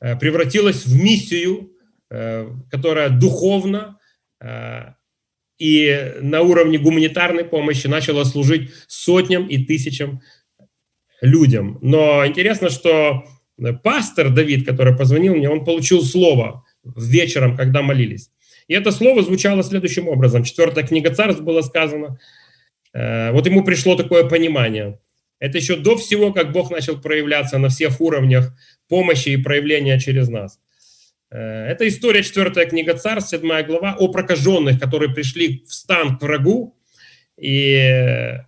э, 0.00 0.16
превратилась 0.16 0.86
в 0.86 0.94
миссию, 1.02 1.72
э, 2.08 2.48
которая 2.70 3.08
духовно 3.08 3.98
э, 4.40 4.92
и 5.58 6.14
на 6.20 6.42
уровне 6.42 6.78
гуманитарной 6.78 7.44
помощи 7.44 7.88
начала 7.88 8.24
служить 8.24 8.70
сотням 8.86 9.48
и 9.48 9.64
тысячам 9.64 10.22
людям. 11.22 11.78
Но 11.80 12.26
интересно, 12.26 12.68
что 12.68 13.24
пастор 13.82 14.28
Давид, 14.28 14.66
который 14.66 14.94
позвонил 14.94 15.34
мне, 15.34 15.48
он 15.48 15.64
получил 15.64 16.02
слово 16.02 16.66
вечером, 16.84 17.56
когда 17.56 17.80
молились. 17.80 18.30
И 18.68 18.74
это 18.74 18.92
слово 18.92 19.22
звучало 19.22 19.62
следующим 19.62 20.08
образом. 20.08 20.44
Четвертая 20.44 20.86
книга 20.86 21.14
царств 21.14 21.42
было 21.42 21.62
сказано. 21.62 22.18
Вот 22.92 23.46
ему 23.46 23.64
пришло 23.64 23.96
такое 23.96 24.24
понимание. 24.28 24.98
Это 25.42 25.58
еще 25.58 25.74
до 25.74 25.96
всего, 25.96 26.32
как 26.32 26.52
Бог 26.52 26.70
начал 26.70 27.00
проявляться 27.00 27.58
на 27.58 27.68
всех 27.68 28.00
уровнях 28.00 28.52
помощи 28.88 29.30
и 29.30 29.36
проявления 29.36 29.98
через 29.98 30.28
нас. 30.28 30.60
Э, 31.32 31.66
это 31.66 31.88
история, 31.88 32.22
четвертая 32.22 32.66
книга 32.66 32.94
Царств, 32.94 33.30
седьмая 33.30 33.64
глава, 33.64 33.96
о 33.98 34.06
прокаженных, 34.06 34.78
которые 34.78 35.12
пришли 35.12 35.64
в 35.66 35.72
стан 35.72 36.16
к 36.16 36.22
врагу. 36.22 36.76
И 37.36 38.38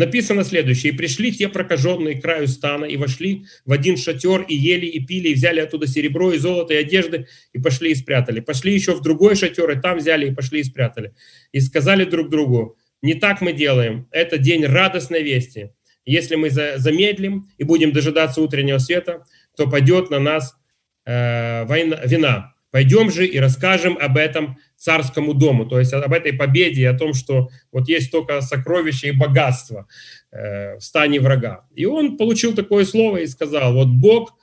написано 0.00 0.42
следующее. 0.42 0.92
«И 0.92 0.96
пришли 0.96 1.30
те 1.30 1.48
прокаженные 1.48 2.16
к 2.16 2.22
краю 2.22 2.48
стана, 2.48 2.84
и 2.84 2.96
вошли 2.96 3.44
в 3.64 3.72
один 3.72 3.96
шатер, 3.96 4.42
и 4.42 4.56
ели, 4.56 4.86
и 4.86 4.98
пили, 5.04 5.28
и 5.28 5.34
взяли 5.34 5.60
оттуда 5.60 5.86
серебро, 5.86 6.32
и 6.32 6.38
золото, 6.38 6.74
и 6.74 6.78
одежды, 6.78 7.28
и 7.52 7.60
пошли 7.60 7.92
и 7.92 7.94
спрятали. 7.94 8.40
Пошли 8.40 8.74
еще 8.74 8.94
в 8.94 9.02
другой 9.02 9.36
шатер, 9.36 9.70
и 9.70 9.80
там 9.80 9.98
взяли, 9.98 10.30
и 10.30 10.34
пошли 10.34 10.60
и 10.60 10.64
спрятали. 10.64 11.14
И 11.52 11.60
сказали 11.60 12.04
друг 12.04 12.28
другу, 12.30 12.76
не 13.02 13.14
так 13.14 13.40
мы 13.40 13.52
делаем, 13.52 14.08
это 14.10 14.38
день 14.38 14.64
радостной 14.64 15.22
вести» 15.22 15.70
Если 16.06 16.34
мы 16.34 16.50
замедлим 16.50 17.48
и 17.58 17.64
будем 17.64 17.92
дожидаться 17.92 18.40
утреннего 18.40 18.78
света, 18.78 19.24
то 19.56 19.68
пойдет 19.68 20.10
на 20.10 20.18
нас 20.18 20.56
э, 21.04 21.64
война, 21.66 22.00
вина. 22.04 22.54
Пойдем 22.70 23.10
же 23.10 23.26
и 23.26 23.38
расскажем 23.38 23.98
об 24.00 24.16
этом 24.16 24.58
царскому 24.82 25.34
дому, 25.34 25.66
то 25.66 25.78
есть 25.78 25.92
об 25.92 26.12
этой 26.12 26.32
победе, 26.32 26.88
о 26.88 26.98
том, 26.98 27.14
что 27.14 27.50
вот 27.72 27.88
есть 27.88 28.10
только 28.10 28.40
сокровища 28.40 29.08
и 29.08 29.12
богатство 29.12 29.86
э, 30.32 30.76
в 30.76 30.80
стане 30.80 31.20
врага. 31.20 31.66
И 31.74 31.84
он 31.84 32.16
получил 32.16 32.54
такое 32.54 32.84
слово 32.84 33.18
и 33.18 33.26
сказал, 33.26 33.74
вот 33.74 33.88
Бог 33.88 34.34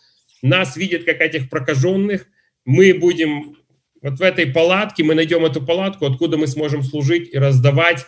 нас 0.42 0.78
видит 0.78 1.06
как 1.06 1.22
этих 1.22 1.50
прокаженных, 1.50 2.28
мы 2.66 2.94
будем 2.94 3.56
вот 4.02 4.20
в 4.20 4.22
этой 4.22 4.46
палатке, 4.46 5.04
мы 5.04 5.16
найдем 5.16 5.44
эту 5.46 5.66
палатку, 5.66 6.06
откуда 6.06 6.38
мы 6.38 6.48
сможем 6.48 6.84
служить 6.84 7.34
и 7.34 7.38
раздавать 7.38 8.06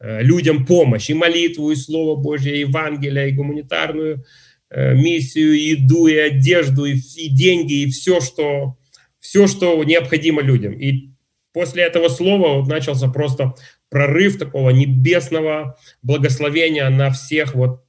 Э, 0.00 0.22
людям 0.22 0.64
помощь, 0.64 1.10
и 1.10 1.14
молитву, 1.14 1.72
и 1.72 1.76
Слово 1.76 2.14
Божье, 2.14 2.54
и 2.54 2.60
Евангелие, 2.60 3.30
и 3.30 3.32
гуманитарную 3.32 4.24
э, 4.70 4.94
миссию, 4.94 5.54
и 5.54 5.70
еду, 5.70 6.06
и 6.06 6.14
одежду, 6.14 6.84
и, 6.84 6.94
деньги, 7.28 7.82
и 7.82 7.90
все 7.90 8.20
что, 8.20 8.76
все, 9.18 9.48
что 9.48 9.82
необходимо 9.82 10.40
людям. 10.40 10.74
И 10.74 11.10
после 11.58 11.82
этого 11.82 12.08
слова 12.08 12.60
вот 12.60 12.68
начался 12.68 13.08
просто 13.08 13.52
прорыв 13.88 14.38
такого 14.38 14.70
небесного 14.70 15.76
благословения 16.02 16.88
на 16.88 17.10
всех, 17.10 17.56
вот, 17.56 17.84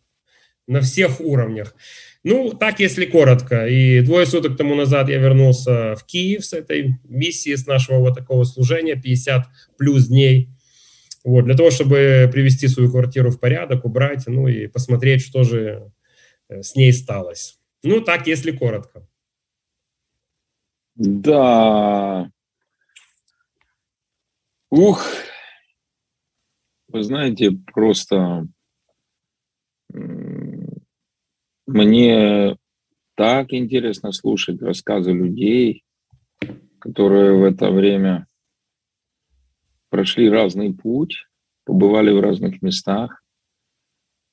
на 0.65 0.81
всех 0.81 1.21
уровнях. 1.21 1.75
Ну, 2.23 2.49
так, 2.49 2.79
если 2.79 3.05
коротко. 3.05 3.67
И 3.67 4.01
двое 4.01 4.25
суток 4.25 4.57
тому 4.57 4.73
назад 4.73 5.07
я 5.09 5.19
вернулся 5.19 5.95
в 5.95 6.03
Киев 6.03 6.43
с 6.43 6.53
этой 6.53 6.95
миссией, 7.03 7.57
с 7.57 7.67
нашего 7.67 7.99
вот 7.99 8.15
такого 8.15 8.43
служения, 8.43 8.95
50 8.95 9.45
плюс 9.77 10.07
дней. 10.07 10.49
Вот, 11.23 11.45
для 11.45 11.55
того, 11.55 11.69
чтобы 11.69 12.27
привести 12.33 12.67
свою 12.67 12.89
квартиру 12.89 13.29
в 13.29 13.39
порядок, 13.39 13.85
убрать, 13.85 14.23
ну 14.25 14.47
и 14.47 14.65
посмотреть, 14.65 15.21
что 15.21 15.43
же 15.43 15.91
э, 16.49 16.63
с 16.63 16.73
ней 16.73 16.91
сталось. 16.91 17.59
Ну, 17.83 18.01
так, 18.01 18.25
если 18.25 18.49
коротко. 18.49 19.07
Да. 20.95 22.31
Ух. 24.71 25.03
Вы 26.89 27.03
знаете, 27.03 27.51
просто 27.73 28.47
мне 31.65 32.57
так 33.15 33.51
интересно 33.53 34.11
слушать 34.11 34.61
рассказы 34.61 35.11
людей, 35.11 35.83
которые 36.79 37.35
в 37.35 37.43
это 37.43 37.71
время 37.71 38.27
прошли 39.89 40.29
разный 40.29 40.73
путь, 40.73 41.25
побывали 41.65 42.11
в 42.11 42.19
разных 42.19 42.61
местах. 42.61 43.23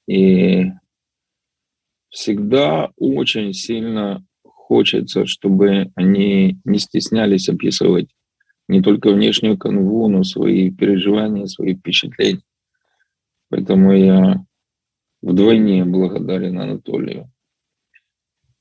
И 0.07 0.67
всегда 2.11 2.91
очень 2.97 3.55
сильно 3.55 4.25
хочется, 4.43 5.25
чтобы 5.25 5.91
они 5.95 6.61
не 6.65 6.79
стеснялись 6.79 7.49
описывать 7.49 8.16
не 8.69 8.83
только 8.83 9.13
внешнюю 9.13 9.57
канву, 9.59 10.09
но 10.09 10.25
свои 10.25 10.71
переживания, 10.71 11.47
свои 11.47 11.75
впечатления. 11.75 12.43
Поэтому 13.49 13.93
я 13.93 14.45
вдвойне 15.23 15.85
благодарен 15.85 16.59
Анатолию. 16.59 17.31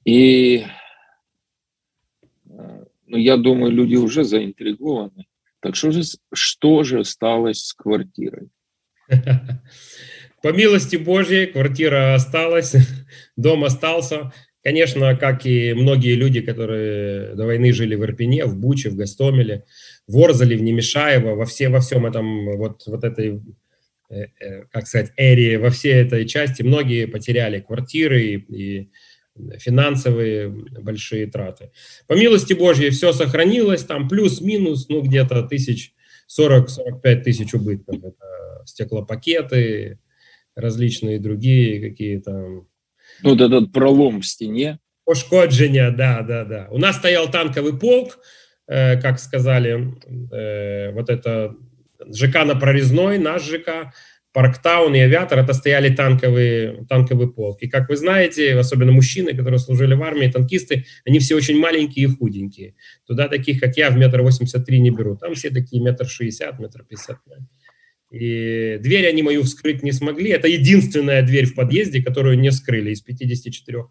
И 0.03 0.65
э, 2.49 2.85
ну, 3.07 3.17
я 3.17 3.37
думаю, 3.37 3.71
люди 3.71 3.95
уже 3.95 4.23
заинтригованы. 4.23 5.25
Так 5.59 5.75
что 5.75 5.91
же, 5.91 6.03
что 6.33 6.83
же 6.83 7.03
сталось 7.03 7.65
с 7.65 7.73
квартирой? 7.73 8.49
По 10.43 10.53
милости 10.53 10.95
Божьей 10.95 11.47
квартира 11.47 12.13
осталась, 12.13 12.75
дом 13.35 13.63
остался. 13.63 14.31
Конечно, 14.65 15.15
как 15.15 15.45
и 15.45 15.75
многие 15.75 16.15
люди, 16.15 16.41
которые 16.41 17.35
до 17.35 17.45
войны 17.45 17.71
жили 17.71 17.93
в 17.93 18.03
Ирпене, 18.03 18.45
в 18.45 18.57
Буче, 18.57 18.89
в 18.89 18.95
Гастомеле, 18.95 19.63
в 20.07 20.17
Орзале, 20.17 20.57
в 20.57 20.63
Немешаево, 20.63 21.35
во, 21.35 21.45
все, 21.45 21.69
во 21.69 21.81
всем 21.81 22.07
этом, 22.07 22.57
вот, 22.57 22.81
вот 22.87 23.03
этой 23.03 23.43
э, 24.09 24.25
э, 24.39 24.63
как 24.71 24.87
сказать, 24.87 25.11
эре, 25.17 25.59
во 25.59 25.69
всей 25.69 25.93
этой 25.93 26.25
части 26.25 26.63
многие 26.63 27.05
потеряли 27.05 27.59
квартиры 27.59 28.23
и, 28.23 28.35
и 28.37 28.89
финансовые 29.59 30.49
большие 30.49 31.27
траты. 31.27 31.69
По 32.07 32.13
милости 32.13 32.53
Божьей 32.53 32.89
все 32.89 33.13
сохранилось, 33.13 33.83
там 33.83 34.09
плюс-минус, 34.09 34.89
ну, 34.89 35.03
где-то 35.03 35.43
тысяч 35.43 35.93
40-45 36.27 37.21
тысяч 37.21 37.53
убытков. 37.53 37.97
Это 38.03 38.63
стеклопакеты, 38.65 39.99
различные 40.55 41.19
другие 41.19 41.87
какие-то... 41.87 42.65
Ну, 43.23 43.29
вот 43.29 43.41
этот 43.41 43.71
пролом 43.71 44.19
в 44.19 44.25
стене. 44.25 44.77
Пошкодження, 45.05 45.91
да, 45.91 46.21
да, 46.21 46.43
да. 46.43 46.67
У 46.71 46.77
нас 46.77 46.95
стоял 46.95 47.29
танковый 47.29 47.79
полк, 47.79 48.17
э, 48.67 49.01
как 49.01 49.19
сказали, 49.19 49.93
э, 50.31 50.91
вот 50.93 51.09
это 51.09 51.53
ЖК 52.11 52.45
на 52.45 52.55
Прорезной, 52.55 53.19
наш 53.19 53.43
ЖК, 53.43 53.93
Парктаун 54.33 54.95
и 54.95 54.99
Авиатор, 54.99 55.39
это 55.39 55.53
стояли 55.53 55.95
танковые, 55.95 56.85
танковый 56.89 57.31
полк. 57.31 57.61
И, 57.61 57.69
как 57.69 57.87
вы 57.87 57.95
знаете, 57.95 58.59
особенно 58.59 58.91
мужчины, 58.91 59.33
которые 59.33 59.59
служили 59.59 59.93
в 59.93 60.03
армии, 60.03 60.27
танкисты, 60.27 60.85
они 61.05 61.19
все 61.19 61.35
очень 61.35 61.57
маленькие 61.57 62.05
и 62.05 62.09
худенькие. 62.09 62.73
Туда 63.07 63.27
таких, 63.29 63.61
как 63.61 63.77
я, 63.77 63.89
в 63.89 63.97
метр 63.97 64.21
восемьдесят 64.21 64.65
три 64.65 64.81
не 64.81 64.89
берут. 64.89 65.21
Там 65.21 65.35
все 65.35 65.51
такие 65.51 65.81
метр 65.81 66.05
шестьдесят, 66.05 66.59
метр 66.59 66.83
пятьдесят 66.83 67.19
И 68.15 68.77
дверь 68.81 69.07
они 69.07 69.23
мою 69.23 69.43
вскрыть 69.43 69.83
не 69.83 69.91
смогли. 69.91 70.31
Это 70.31 70.47
единственная 70.47 71.21
дверь 71.21 71.45
в 71.45 71.55
подъезде, 71.55 72.01
которую 72.01 72.39
не 72.39 72.51
скрыли 72.51 72.91
из 72.91 73.01
54 73.01 73.85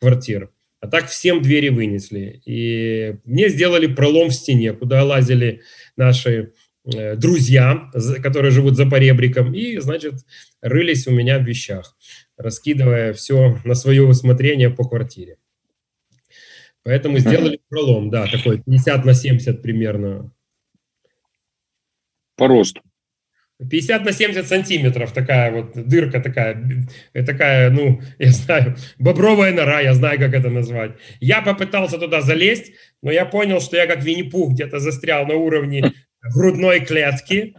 квартир. 0.00 0.50
А 0.80 0.88
так 0.88 1.08
всем 1.08 1.42
двери 1.42 1.68
вынесли. 1.68 2.42
И 2.44 3.16
мне 3.24 3.48
сделали 3.48 3.86
пролом 3.86 4.30
в 4.30 4.34
стене, 4.34 4.72
куда 4.72 5.04
лазили 5.04 5.62
наши 5.96 6.52
Э, 6.84 7.14
друзья, 7.14 7.90
которые 8.22 8.50
живут 8.50 8.76
за 8.76 8.86
поребриком, 8.86 9.54
и, 9.54 9.78
значит, 9.78 10.14
рылись 10.60 11.06
у 11.06 11.12
меня 11.12 11.38
в 11.38 11.44
вещах, 11.44 11.96
раскидывая 12.36 13.12
все 13.12 13.58
на 13.64 13.74
свое 13.74 14.02
усмотрение 14.02 14.68
по 14.68 14.84
квартире. 14.84 15.38
Поэтому 16.82 17.18
сделали 17.18 17.60
пролом, 17.68 18.10
да, 18.10 18.26
такой 18.26 18.60
50 18.60 19.04
на 19.04 19.14
70 19.14 19.62
примерно. 19.62 20.32
По 22.34 22.48
росту. 22.48 22.82
50 23.58 24.04
на 24.04 24.12
70 24.12 24.46
сантиметров 24.46 25.12
такая 25.12 25.52
вот 25.52 25.72
дырка 25.74 26.20
такая, 26.20 26.86
такая, 27.14 27.70
ну, 27.70 28.00
я 28.18 28.32
знаю, 28.32 28.76
бобровая 28.98 29.52
нора, 29.52 29.80
я 29.80 29.94
знаю, 29.94 30.18
как 30.18 30.34
это 30.34 30.50
назвать. 30.50 30.92
Я 31.20 31.42
попытался 31.42 31.98
туда 31.98 32.20
залезть, 32.20 32.72
но 33.02 33.10
я 33.10 33.24
понял, 33.24 33.60
что 33.60 33.76
я 33.76 33.86
как 33.86 34.02
Винни-Пух 34.02 34.52
где-то 34.52 34.78
застрял 34.80 35.26
на 35.26 35.34
уровне 35.34 35.92
грудной 36.22 36.80
клетки. 36.80 37.54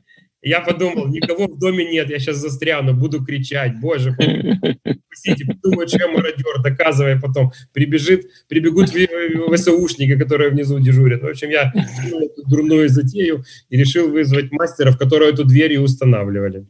Я 0.46 0.60
подумал, 0.60 1.08
никого 1.08 1.48
в 1.48 1.58
доме 1.58 1.86
нет, 1.86 2.10
я 2.10 2.20
сейчас 2.20 2.38
застряну, 2.38 2.94
буду 2.94 3.24
кричать, 3.24 3.80
боже, 3.80 4.14
пустите, 5.10 5.46
подумают, 5.46 5.90
что 5.90 6.00
я 6.00 6.10
мародер, 6.10 6.62
доказывая 6.62 7.18
потом. 7.18 7.54
Прибежит, 7.72 8.26
прибегут 8.50 8.90
ВСУшники, 8.90 10.18
которые 10.18 10.50
внизу 10.50 10.80
дежурят. 10.80 11.22
В 11.22 11.28
общем, 11.28 11.50
я 11.50 11.72
эту 11.74 12.44
дурную 12.50 12.90
затею 12.90 13.46
и 13.70 13.78
решил 13.78 14.12
вызвать 14.12 14.52
мастеров, 14.52 14.98
которые 14.98 15.32
эту 15.32 15.46
дверь 15.46 15.74
и 15.74 15.78
устанавливали. 15.78 16.68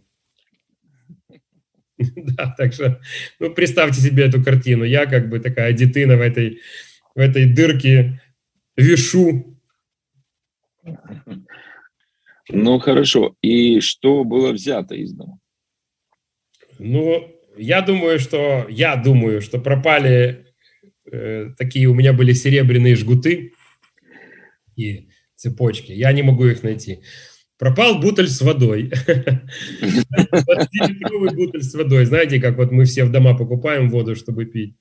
Да, 2.16 2.54
так 2.58 2.74
что, 2.74 3.00
ну, 3.40 3.54
представьте 3.54 4.02
себе 4.02 4.26
эту 4.26 4.44
картину. 4.44 4.84
Я 4.84 5.06
как 5.06 5.30
бы 5.30 5.40
такая 5.40 5.72
детина 5.74 6.18
в 6.18 6.22
этой, 6.22 6.60
в 7.16 7.20
этой 7.20 7.46
дырке 7.46 8.22
вешу. 8.76 9.58
Ну, 12.50 12.80
хорошо. 12.80 13.36
И 13.42 13.80
что 13.80 14.24
было 14.24 14.52
взято 14.52 14.96
из 14.96 15.14
дома? 15.14 15.40
Ну, 16.80 17.30
я 17.58 17.82
думаю, 17.82 18.20
что 18.20 18.66
я 18.70 18.96
думаю, 18.96 19.42
что 19.42 19.60
пропали 19.60 20.48
э, 21.12 21.52
такие 21.58 21.88
у 21.88 21.94
меня 21.94 22.14
были 22.14 22.34
серебряные 22.34 22.96
жгуты 22.96 23.54
и 24.76 25.10
цепочки. 25.36 25.92
Я 25.92 26.12
не 26.12 26.24
могу 26.24 26.46
их 26.46 26.64
найти. 26.64 27.04
Пропал 27.58 28.00
бутыль 28.00 28.28
с 28.28 28.42
водой. 28.42 28.92
20-литровый 29.82 31.36
бутыль 31.36 31.64
с 31.64 31.74
водой. 31.76 32.06
Знаете, 32.06 32.42
как 32.42 32.58
вот 32.58 32.72
мы 32.72 32.86
все 32.86 33.06
в 33.06 33.12
дома 33.12 33.38
покупаем 33.38 33.90
воду, 33.90 34.16
чтобы 34.16 34.46
пить. 34.46 34.76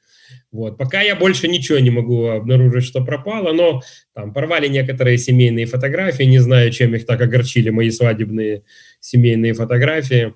Вот. 0.51 0.77
Пока 0.79 1.01
я 1.01 1.17
больше 1.17 1.49
ничего 1.49 1.79
не 1.79 1.91
могу 1.91 2.27
обнаружить, 2.27 2.85
что 2.85 3.05
пропало, 3.05 3.53
но 3.53 3.83
там 4.15 4.33
порвали 4.33 4.69
некоторые 4.69 5.19
семейные 5.19 5.67
фотографии, 5.67 6.25
не 6.25 6.39
знаю, 6.39 6.71
чем 6.71 6.95
их 6.95 7.07
так 7.07 7.21
огорчили 7.21 7.71
мои 7.71 7.91
свадебные 7.91 8.63
семейные 9.01 9.55
фотографии. 9.55 10.35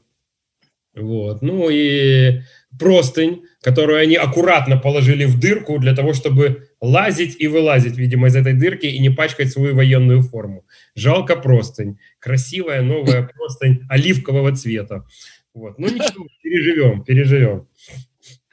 Вот. 0.94 1.42
Ну 1.42 1.68
и 1.70 2.40
простынь, 2.78 3.44
которую 3.60 3.98
они 3.98 4.16
аккуратно 4.16 4.78
положили 4.78 5.24
в 5.24 5.38
дырку 5.38 5.78
для 5.78 5.94
того, 5.94 6.14
чтобы 6.14 6.68
лазить 6.80 7.36
и 7.38 7.46
вылазить, 7.46 7.96
видимо, 7.96 8.28
из 8.28 8.36
этой 8.36 8.54
дырки 8.54 8.86
и 8.86 8.98
не 8.98 9.10
пачкать 9.10 9.52
свою 9.52 9.74
военную 9.74 10.22
форму. 10.22 10.64
Жалко 10.94 11.36
простынь. 11.36 11.98
Красивая 12.18 12.82
новая 12.82 13.22
простынь 13.34 13.82
оливкового 13.88 14.54
цвета. 14.56 15.06
Вот. 15.54 15.78
Ну 15.78 15.86
ничего, 15.88 16.26
переживем, 16.42 17.04
переживем. 17.04 17.68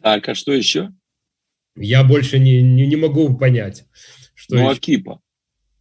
Так, 0.02 0.28
а 0.28 0.36
что 0.36 0.54
еще? 0.54 0.90
Я 1.76 2.04
больше 2.04 2.40
не, 2.40 2.62
не, 2.62 2.86
не 2.86 2.96
могу 2.96 3.36
понять. 3.38 3.86
Что 4.36 4.56
ну, 4.56 4.62
еще. 4.70 4.78
Акипа. 4.78 5.20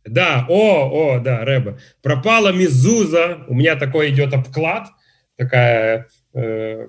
Да, 0.05 0.47
о, 0.49 0.89
о, 0.91 1.21
да, 1.21 1.45
Рэба. 1.45 1.79
Пропала 2.03 2.53
Мизуза, 2.53 3.45
у 3.49 3.55
меня 3.55 3.77
такой 3.77 4.11
идет 4.11 4.35
обклад, 4.35 4.89
такая, 5.37 6.09
э, 6.35 6.87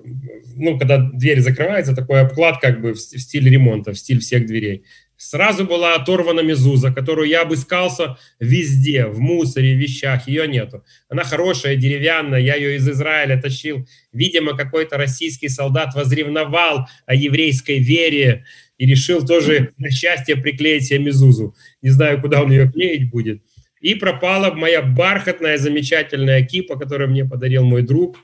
ну, 0.56 0.78
когда 0.78 0.98
дверь 0.98 1.40
закрывается, 1.40 1.94
такой 1.94 2.20
обклад 2.20 2.60
как 2.60 2.80
бы 2.80 2.94
в, 2.94 2.96
в 2.96 2.98
стиле 2.98 3.50
ремонта, 3.50 3.92
в 3.92 3.98
стиль 3.98 4.20
всех 4.20 4.46
дверей. 4.46 4.84
Сразу 5.16 5.64
была 5.64 5.94
оторвана 5.94 6.40
мезуза, 6.40 6.92
которую 6.92 7.28
я 7.28 7.42
обыскался 7.42 8.18
везде, 8.40 9.06
в 9.06 9.20
мусоре, 9.20 9.74
в 9.74 9.78
вещах, 9.78 10.26
ее 10.26 10.48
нету. 10.48 10.84
Она 11.08 11.22
хорошая, 11.22 11.76
деревянная, 11.76 12.40
я 12.40 12.56
ее 12.56 12.76
из 12.76 12.88
Израиля 12.88 13.40
тащил. 13.40 13.86
Видимо, 14.12 14.56
какой-то 14.56 14.96
российский 14.96 15.48
солдат 15.48 15.94
возревновал 15.94 16.88
о 17.06 17.14
еврейской 17.14 17.78
вере, 17.78 18.44
и 18.78 18.86
решил 18.86 19.24
тоже 19.24 19.72
на 19.78 19.90
счастье 19.90 20.36
приклеить 20.36 20.86
себе 20.86 20.98
мезузу. 20.98 21.54
Не 21.82 21.90
знаю, 21.90 22.20
куда 22.20 22.42
он 22.42 22.50
ее 22.50 22.70
клеить 22.70 23.10
будет. 23.10 23.42
И 23.80 23.94
пропала 23.94 24.52
моя 24.54 24.82
бархатная 24.82 25.58
замечательная 25.58 26.44
кипа, 26.44 26.76
которую 26.78 27.10
мне 27.10 27.24
подарил 27.24 27.64
мой 27.64 27.82
друг, 27.82 28.16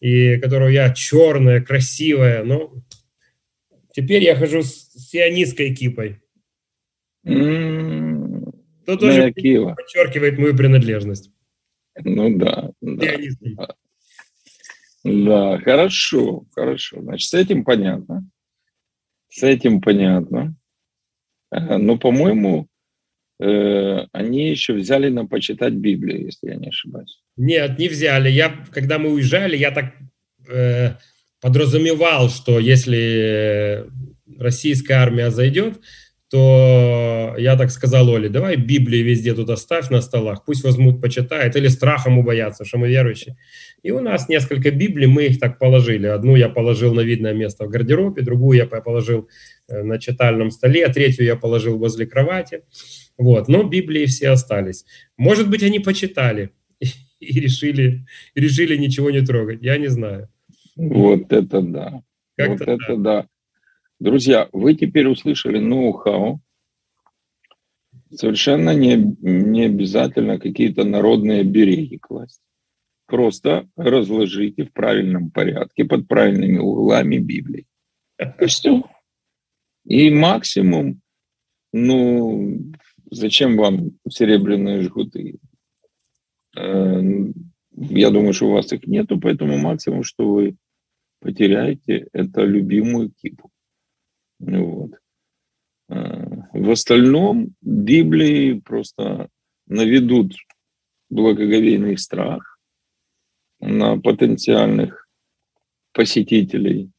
и 0.00 0.36
которую 0.38 0.72
я 0.72 0.92
черная, 0.92 1.60
красивая. 1.60 2.44
Но 2.44 2.72
теперь 3.92 4.22
я 4.22 4.36
хожу 4.36 4.62
с 4.62 4.90
сионистской 5.08 5.74
кипой. 5.74 6.20
Mm, 7.26 8.52
То 8.86 8.96
тоже 8.96 9.32
подчеркивает 9.32 10.38
мою 10.38 10.56
принадлежность. 10.56 11.30
Ну 12.02 12.36
да. 12.38 12.70
Да, 12.80 13.12
да. 13.40 13.68
да, 15.04 15.58
хорошо, 15.58 16.46
хорошо. 16.52 17.02
Значит, 17.02 17.28
с 17.28 17.34
этим 17.34 17.64
понятно. 17.64 18.28
С 19.30 19.42
этим 19.42 19.80
понятно. 19.80 20.54
Но, 21.50 21.96
по-моему, 21.98 22.68
э, 23.40 24.06
они 24.12 24.50
еще 24.50 24.74
взяли 24.74 25.08
нам 25.08 25.28
почитать 25.28 25.72
Библию, 25.72 26.26
если 26.26 26.48
я 26.48 26.56
не 26.56 26.68
ошибаюсь. 26.68 27.22
Нет, 27.36 27.78
не 27.78 27.88
взяли. 27.88 28.28
Я, 28.28 28.64
когда 28.70 28.98
мы 28.98 29.10
уезжали, 29.10 29.56
я 29.56 29.70
так 29.70 29.94
э, 30.48 30.94
подразумевал, 31.40 32.28
что 32.28 32.58
если 32.58 33.86
российская 34.38 34.94
армия 34.94 35.30
зайдет, 35.30 35.80
то 36.30 37.34
я 37.38 37.56
так 37.56 37.72
сказал 37.72 38.08
Оле, 38.08 38.28
давай 38.28 38.54
Библию 38.54 39.04
везде 39.04 39.34
тут 39.34 39.50
оставь 39.50 39.90
на 39.90 40.00
столах, 40.00 40.44
пусть 40.44 40.62
возьмут, 40.62 41.02
почитают, 41.02 41.56
или 41.56 41.66
страхом 41.66 42.18
убоятся, 42.18 42.64
что 42.64 42.78
мы 42.78 42.88
верующие. 42.88 43.36
И 43.82 43.90
у 43.90 44.00
нас 44.00 44.28
несколько 44.28 44.70
Библий, 44.70 45.08
мы 45.08 45.26
их 45.26 45.40
так 45.40 45.58
положили. 45.58 46.06
Одну 46.06 46.36
я 46.36 46.48
положил 46.48 46.94
на 46.94 47.00
видное 47.00 47.34
место 47.34 47.64
в 47.64 47.68
гардеробе, 47.68 48.22
другую 48.22 48.58
я 48.58 48.66
положил 48.66 49.28
э, 49.68 49.82
на 49.82 49.98
читальном 49.98 50.52
столе, 50.52 50.86
а 50.86 50.92
третью 50.92 51.24
я 51.24 51.34
положил 51.34 51.78
возле 51.78 52.06
кровати. 52.06 52.62
Вот. 53.18 53.48
Но 53.48 53.64
Библии 53.64 54.06
все 54.06 54.28
остались. 54.28 54.84
Может 55.16 55.50
быть, 55.50 55.64
они 55.64 55.80
почитали 55.80 56.50
и 57.20 57.40
решили, 57.40 58.06
решили 58.36 58.76
ничего 58.76 59.10
не 59.10 59.22
трогать. 59.22 59.62
Я 59.62 59.78
не 59.78 59.88
знаю. 59.88 60.28
Вот 60.76 61.32
это 61.32 61.60
да. 61.60 62.02
Как 62.36 62.50
вот 62.50 62.60
это 62.60 62.76
да. 62.88 62.96
да. 62.96 63.26
Друзья, 64.00 64.48
вы 64.52 64.74
теперь 64.74 65.06
услышали 65.08 65.58
ноу-хау. 65.58 66.40
Совершенно 68.10 68.74
не, 68.74 68.96
не 68.96 69.66
обязательно 69.66 70.38
какие-то 70.38 70.84
народные 70.84 71.44
береги 71.44 71.98
класть. 71.98 72.40
Просто 73.06 73.68
разложите 73.76 74.64
в 74.64 74.72
правильном 74.72 75.30
порядке, 75.30 75.84
под 75.84 76.08
правильными 76.08 76.56
углами 76.56 77.18
Библии. 77.18 77.66
И 78.18 78.46
все. 78.46 78.82
И 79.84 80.10
максимум, 80.10 81.02
ну, 81.72 82.72
зачем 83.10 83.58
вам 83.58 83.98
серебряные 84.08 84.80
жгуты? 84.80 85.38
Э, 86.56 87.02
Я 87.72 88.10
думаю, 88.10 88.32
что 88.32 88.46
у 88.46 88.52
вас 88.52 88.72
их 88.72 88.86
нету, 88.86 89.20
поэтому 89.20 89.58
максимум, 89.58 90.04
что 90.04 90.26
вы 90.26 90.56
потеряете, 91.20 92.08
это 92.12 92.42
любимую 92.42 93.10
кипу. 93.10 93.50
Вот. 94.40 94.92
А, 95.88 96.48
в 96.52 96.70
остальном 96.70 97.54
Библии 97.60 98.60
просто 98.60 99.28
наведут 99.66 100.34
благоговейный 101.10 101.98
страх 101.98 102.58
на 103.60 104.00
потенциальных 104.00 105.06
посетителей. 105.92 106.90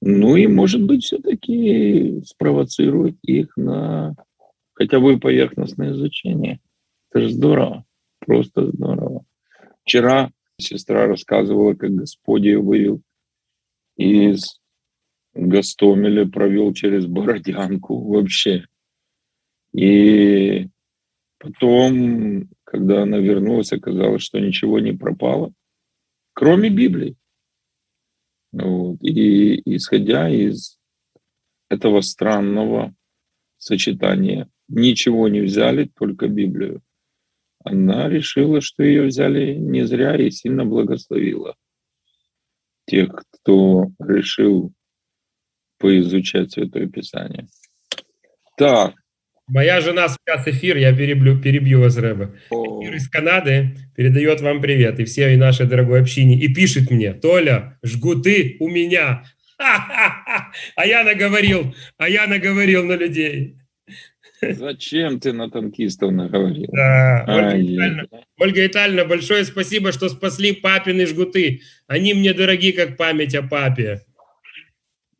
Ну 0.00 0.36
и, 0.36 0.46
может 0.46 0.82
быть, 0.82 1.04
все-таки 1.04 2.22
спровоцирует 2.24 3.16
их 3.22 3.56
на 3.56 4.16
хотя 4.72 4.98
бы 4.98 5.18
поверхностное 5.18 5.92
изучение. 5.92 6.60
Это 7.10 7.24
же 7.24 7.30
здорово, 7.30 7.84
просто 8.18 8.70
здорово. 8.70 9.24
Вчера 9.84 10.32
сестра 10.58 11.06
рассказывала, 11.06 11.74
как 11.74 11.90
Господь 11.90 12.42
ее 12.42 12.60
вывел 12.60 13.02
из 13.96 14.61
Гастомеля, 15.34 16.26
провел 16.26 16.72
через 16.74 17.06
Бородянку 17.06 17.98
вообще. 18.02 18.66
И 19.72 20.68
потом, 21.38 22.50
когда 22.64 23.02
она 23.02 23.18
вернулась, 23.18 23.72
оказалось, 23.72 24.22
что 24.22 24.38
ничего 24.38 24.78
не 24.80 24.92
пропало, 24.92 25.52
кроме 26.34 26.68
Библии. 26.68 27.16
Вот. 28.52 28.98
И 29.02 29.62
исходя 29.74 30.28
из 30.28 30.78
этого 31.70 32.02
странного 32.02 32.94
сочетания, 33.56 34.50
ничего 34.68 35.28
не 35.28 35.40
взяли, 35.40 35.90
только 35.96 36.28
Библию 36.28 36.82
она 37.64 38.08
решила, 38.08 38.60
что 38.60 38.82
ее 38.82 39.06
взяли 39.06 39.54
не 39.54 39.86
зря 39.86 40.16
и 40.16 40.30
сильно 40.30 40.64
благословила 40.64 41.56
тех, 42.86 43.24
кто 43.30 43.90
решил 44.00 44.72
поизучать 45.82 46.52
Святое 46.52 46.86
Писание. 46.86 47.46
Так. 48.56 48.94
Моя 49.48 49.80
жена 49.80 50.06
сейчас 50.08 50.46
эфир, 50.46 50.76
я 50.76 50.96
перебью, 50.96 51.38
перебью 51.38 51.80
вас, 51.80 51.98
Рэба. 51.98 52.34
Эфир 52.50 52.94
из 52.94 53.08
Канады 53.10 53.76
передает 53.96 54.40
вам 54.40 54.62
привет 54.62 55.00
и 55.00 55.04
всей 55.04 55.36
нашей 55.36 55.66
дорогой 55.66 56.00
общине. 56.00 56.38
И 56.38 56.54
пишет 56.54 56.90
мне, 56.90 57.12
Толя, 57.12 57.78
жгуты 57.82 58.56
у 58.60 58.68
меня. 58.68 59.24
А 60.76 60.86
я 60.86 61.04
наговорил, 61.04 61.74
а 61.96 62.08
я 62.08 62.26
наговорил 62.26 62.84
на 62.84 62.96
людей. 62.96 63.56
Зачем 64.42 65.20
ты 65.20 65.32
на 65.32 65.50
танкистов 65.50 66.10
наговорил? 66.10 66.68
Да, 66.72 67.24
Ольга, 67.28 67.56
Витальевна, 67.56 68.08
Ольга 68.38 68.62
Витальевна, 68.62 69.04
большое 69.04 69.44
спасибо, 69.44 69.92
что 69.92 70.08
спасли 70.08 70.52
папины 70.52 71.06
жгуты. 71.06 71.60
Они 71.86 72.12
мне 72.12 72.34
дороги, 72.34 72.72
как 72.72 72.96
память 72.96 73.36
о 73.36 73.42
папе. 73.42 74.02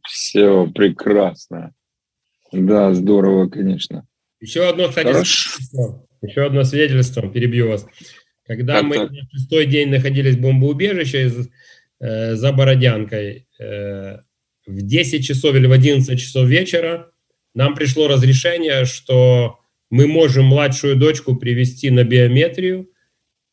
Все 0.03 0.67
прекрасно. 0.67 1.75
Да, 2.53 2.93
здорово, 2.93 3.49
конечно. 3.49 4.07
Еще 4.41 4.69
одно, 4.69 4.89
кстати, 4.89 5.13
свидетельство. 5.13 6.07
Еще 6.21 6.47
одно 6.47 6.65
свидетельство, 6.65 7.29
перебью 7.29 7.69
вас. 7.69 7.87
Когда 8.47 8.75
так, 8.75 8.85
мы 8.85 8.97
так. 8.97 9.11
на 9.11 9.29
шестой 9.31 9.67
день 9.67 9.89
находились 9.89 10.37
в 10.37 10.41
бомбоубежище 10.41 11.27
из, 11.27 11.49
э, 12.01 12.35
за 12.35 12.53
Бородянкой, 12.53 13.47
э, 13.59 14.19
в 14.67 14.83
10 14.83 15.25
часов 15.25 15.55
или 15.55 15.67
в 15.67 15.73
11 15.73 16.19
часов 16.21 16.47
вечера 16.47 17.11
нам 17.55 17.75
пришло 17.75 18.09
разрешение, 18.09 18.85
что 18.85 19.61
мы 19.91 20.07
можем 20.07 20.47
младшую 20.47 20.97
дочку 20.97 21.37
привести 21.37 21.91
на 21.91 22.05
биометрию 22.05 22.89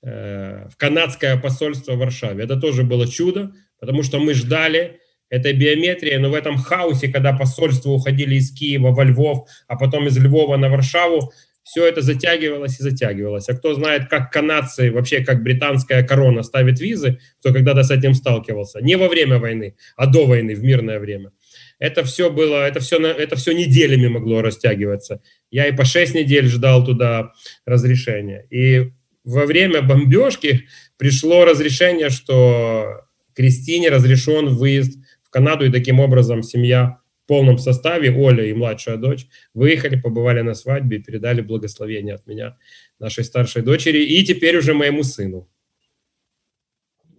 э, 0.01 0.69
в 0.69 0.77
канадское 0.77 1.37
посольство 1.37 1.93
в 1.93 1.97
Варшаве. 1.97 2.43
Это 2.43 2.57
тоже 2.57 2.83
было 2.83 3.07
чудо, 3.07 3.53
потому 3.79 4.03
что 4.03 4.19
мы 4.19 4.33
ждали 4.33 4.99
этой 5.29 5.53
биометрии, 5.53 6.15
но 6.15 6.29
в 6.29 6.33
этом 6.33 6.57
хаосе, 6.57 7.07
когда 7.09 7.33
посольства 7.33 7.91
уходили 7.91 8.35
из 8.35 8.51
Киева 8.51 8.91
во 8.91 9.03
Львов, 9.03 9.47
а 9.67 9.77
потом 9.77 10.07
из 10.07 10.17
Львова 10.17 10.57
на 10.57 10.69
Варшаву, 10.69 11.31
все 11.63 11.85
это 11.85 12.01
затягивалось 12.01 12.79
и 12.79 12.83
затягивалось. 12.83 13.47
А 13.47 13.53
кто 13.53 13.75
знает, 13.75 14.09
как 14.09 14.31
канадцы, 14.31 14.91
вообще 14.91 15.23
как 15.23 15.43
британская 15.43 16.03
корона 16.03 16.41
ставит 16.41 16.79
визы, 16.79 17.19
кто 17.39 17.53
когда-то 17.53 17.83
с 17.83 17.91
этим 17.91 18.15
сталкивался, 18.15 18.81
не 18.81 18.95
во 18.95 19.07
время 19.07 19.37
войны, 19.37 19.75
а 19.95 20.07
до 20.07 20.25
войны, 20.25 20.55
в 20.55 20.63
мирное 20.63 20.99
время 20.99 21.31
это 21.79 22.03
все 22.03 22.29
было, 22.29 22.67
это 22.67 22.81
все, 22.81 22.99
это 22.99 23.35
все 23.37 23.53
неделями 23.53 24.07
могло 24.07 24.41
растягиваться. 24.41 25.21
Я 25.49 25.67
и 25.67 25.75
по 25.75 25.85
6 25.85 26.13
недель 26.13 26.47
ждал 26.47 26.85
туда 26.85 27.31
разрешения. 27.65 28.45
И 28.49 28.91
во 29.23 29.45
время 29.45 29.81
бомбежки 29.81 30.67
пришло 30.97 31.45
разрешение, 31.45 32.09
что 32.09 33.05
Кристине 33.33 33.89
разрешен 33.89 34.49
выезд 34.49 34.99
в 35.29 35.31
Канаду, 35.31 35.65
и 35.65 35.71
таким 35.71 35.99
образом 35.99 36.41
семья 36.41 36.99
в 37.23 37.27
полном 37.27 37.59
составе, 37.59 38.11
Оля 38.11 38.43
и 38.45 38.53
младшая 38.53 38.97
дочь, 38.97 39.27
выехали, 39.53 39.99
побывали 39.99 40.41
на 40.41 40.55
свадьбе 40.55 40.97
и 40.97 41.03
передали 41.03 41.41
благословение 41.41 42.15
от 42.15 42.25
меня 42.25 42.57
нашей 42.97 43.23
старшей 43.23 43.61
дочери 43.61 43.99
и 44.03 44.25
теперь 44.25 44.57
уже 44.57 44.73
моему 44.73 45.03
сыну. 45.03 45.47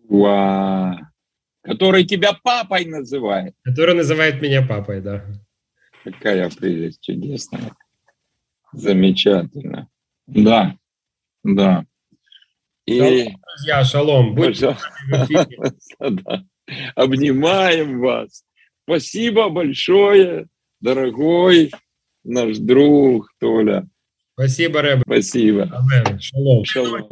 Вау! 0.09 0.97
Который 1.63 2.05
тебя 2.05 2.33
папой 2.43 2.85
называет. 2.87 3.55
Который 3.63 3.95
называет 3.95 4.43
меня 4.43 4.67
папой, 4.67 5.01
да. 5.01 5.25
Какая 6.03 6.51
прелесть 6.51 7.01
чудесная. 7.03 7.77
Замечательно. 8.73 9.89
Да, 10.27 10.77
да. 11.45 11.85
И... 12.87 12.99
Шалом, 12.99 13.37
друзья, 13.55 13.85
шалом. 13.85 14.35
Будьте 14.35 14.77
да. 16.01 16.45
Обнимаем 16.95 18.01
вас. 18.01 18.45
Спасибо 18.85 19.49
большое, 19.49 20.47
дорогой 20.81 21.71
наш 22.25 22.59
друг 22.59 23.31
Толя. 23.39 23.87
Спасибо, 24.35 24.83
Рэб. 24.83 25.03
Спасибо. 25.07 25.71
Шалом. 26.21 26.65
Шалом. 26.65 27.11